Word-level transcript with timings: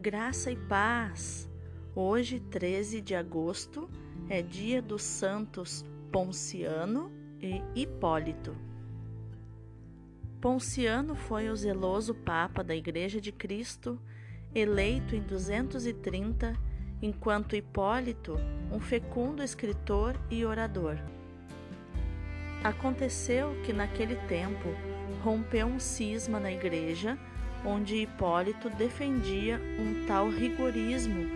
Graça 0.00 0.52
e 0.52 0.56
paz! 0.56 1.50
Hoje, 1.92 2.38
13 2.38 3.00
de 3.00 3.16
agosto, 3.16 3.90
é 4.28 4.40
dia 4.40 4.80
dos 4.80 5.02
santos 5.02 5.84
Ponciano 6.12 7.10
e 7.42 7.60
Hipólito. 7.74 8.54
Ponciano 10.40 11.16
foi 11.16 11.50
o 11.50 11.56
zeloso 11.56 12.14
Papa 12.14 12.62
da 12.62 12.76
Igreja 12.76 13.20
de 13.20 13.32
Cristo, 13.32 14.00
eleito 14.54 15.16
em 15.16 15.20
230, 15.20 16.56
enquanto 17.02 17.56
Hipólito, 17.56 18.36
um 18.70 18.78
fecundo 18.78 19.42
escritor 19.42 20.14
e 20.30 20.44
orador. 20.44 20.96
Aconteceu 22.62 23.60
que 23.64 23.72
naquele 23.72 24.14
tempo 24.28 24.68
rompeu 25.24 25.66
um 25.66 25.80
cisma 25.80 26.38
na 26.38 26.52
Igreja 26.52 27.18
onde 27.64 27.96
Hipólito 27.96 28.70
defendia 28.70 29.60
um 29.78 30.06
tal 30.06 30.28
rigorismo 30.28 31.26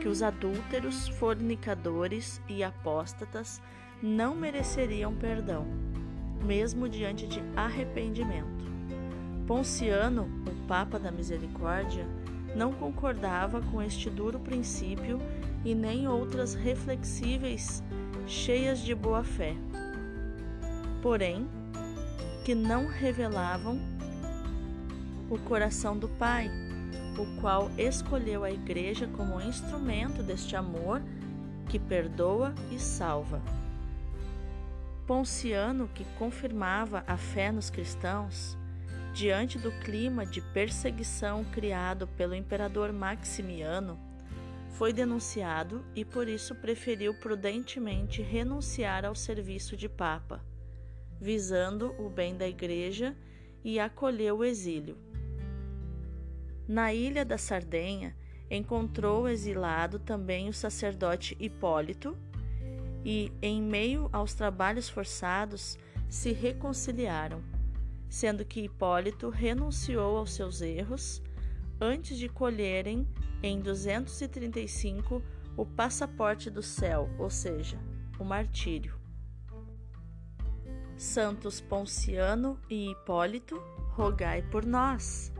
que 0.00 0.08
os 0.08 0.22
adúlteros, 0.22 1.08
fornicadores 1.08 2.40
e 2.48 2.62
apóstatas 2.64 3.60
não 4.02 4.34
mereceriam 4.34 5.14
perdão, 5.14 5.66
mesmo 6.44 6.88
diante 6.88 7.26
de 7.26 7.42
arrependimento. 7.54 8.64
Ponciano, 9.46 10.30
o 10.46 10.66
Papa 10.66 10.98
da 10.98 11.10
Misericórdia, 11.10 12.06
não 12.54 12.72
concordava 12.72 13.60
com 13.60 13.82
este 13.82 14.08
duro 14.08 14.38
princípio 14.40 15.18
e 15.64 15.74
nem 15.74 16.08
outras 16.08 16.54
reflexíveis 16.54 17.82
cheias 18.26 18.80
de 18.80 18.94
boa 18.94 19.22
fé, 19.22 19.54
porém 21.02 21.46
que 22.44 22.54
não 22.54 22.86
revelavam 22.86 23.78
o 25.30 25.38
coração 25.38 25.96
do 25.96 26.08
Pai, 26.08 26.50
o 27.16 27.40
qual 27.40 27.70
escolheu 27.78 28.42
a 28.42 28.50
Igreja 28.50 29.06
como 29.06 29.40
instrumento 29.40 30.24
deste 30.24 30.56
amor 30.56 31.00
que 31.68 31.78
perdoa 31.78 32.52
e 32.72 32.78
salva. 32.80 33.40
Ponciano, 35.06 35.88
que 35.94 36.04
confirmava 36.18 37.04
a 37.06 37.16
fé 37.16 37.52
nos 37.52 37.70
cristãos, 37.70 38.58
diante 39.14 39.56
do 39.56 39.70
clima 39.80 40.26
de 40.26 40.40
perseguição 40.40 41.44
criado 41.44 42.08
pelo 42.08 42.34
imperador 42.34 42.92
Maximiano, 42.92 43.98
foi 44.70 44.92
denunciado 44.92 45.84
e 45.94 46.04
por 46.04 46.28
isso 46.28 46.56
preferiu 46.56 47.14
prudentemente 47.14 48.20
renunciar 48.20 49.04
ao 49.04 49.14
serviço 49.14 49.76
de 49.76 49.88
Papa, 49.88 50.44
visando 51.20 51.94
o 51.98 52.08
bem 52.08 52.36
da 52.36 52.48
Igreja 52.48 53.16
e 53.62 53.78
acolheu 53.78 54.38
o 54.38 54.44
exílio. 54.44 55.09
Na 56.70 56.94
ilha 56.94 57.24
da 57.24 57.36
Sardenha, 57.36 58.16
encontrou 58.48 59.28
exilado 59.28 59.98
também 59.98 60.48
o 60.48 60.52
sacerdote 60.52 61.36
Hipólito 61.40 62.16
e, 63.04 63.32
em 63.42 63.60
meio 63.60 64.08
aos 64.12 64.34
trabalhos 64.34 64.88
forçados, 64.88 65.76
se 66.08 66.30
reconciliaram, 66.30 67.42
sendo 68.08 68.44
que 68.44 68.60
Hipólito 68.60 69.30
renunciou 69.30 70.16
aos 70.16 70.32
seus 70.32 70.60
erros 70.60 71.20
antes 71.80 72.16
de 72.16 72.28
colherem, 72.28 73.04
em 73.42 73.60
235, 73.60 75.20
o 75.56 75.66
passaporte 75.66 76.48
do 76.48 76.62
céu, 76.62 77.10
ou 77.18 77.28
seja, 77.28 77.80
o 78.16 78.22
martírio. 78.24 78.94
Santos 80.96 81.60
Ponciano 81.60 82.60
e 82.70 82.92
Hipólito, 82.92 83.60
rogai 83.96 84.40
por 84.40 84.64
nós. 84.64 85.32